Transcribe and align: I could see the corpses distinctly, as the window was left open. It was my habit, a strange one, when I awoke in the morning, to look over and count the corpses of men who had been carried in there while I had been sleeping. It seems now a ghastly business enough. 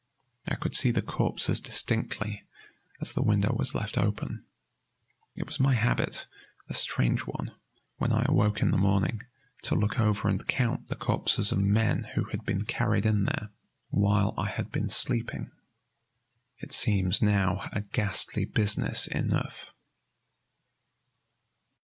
I 0.47 0.55
could 0.55 0.73
see 0.75 0.89
the 0.89 1.03
corpses 1.03 1.59
distinctly, 1.61 2.43
as 3.01 3.13
the 3.13 3.21
window 3.21 3.53
was 3.55 3.75
left 3.75 3.99
open. 3.99 4.43
It 5.35 5.45
was 5.45 5.59
my 5.59 5.75
habit, 5.75 6.25
a 6.67 6.73
strange 6.73 7.27
one, 7.27 7.51
when 7.97 8.11
I 8.11 8.25
awoke 8.27 8.61
in 8.63 8.71
the 8.71 8.79
morning, 8.79 9.21
to 9.61 9.75
look 9.75 9.99
over 9.99 10.27
and 10.27 10.47
count 10.47 10.87
the 10.87 10.95
corpses 10.95 11.51
of 11.51 11.59
men 11.59 12.05
who 12.15 12.23
had 12.31 12.43
been 12.43 12.65
carried 12.65 13.05
in 13.05 13.25
there 13.25 13.51
while 13.89 14.33
I 14.39 14.47
had 14.49 14.71
been 14.71 14.89
sleeping. 14.89 15.51
It 16.57 16.71
seems 16.71 17.21
now 17.21 17.69
a 17.71 17.81
ghastly 17.81 18.45
business 18.45 19.05
enough. 19.05 19.67